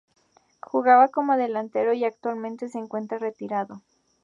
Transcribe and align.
Jugaba 0.61 1.09
como 1.09 1.37
delantero 1.37 1.93
y 1.93 2.05
actualmente 2.05 2.69
se 2.69 2.79
encuentra 2.79 3.19
retirado. 3.19 3.83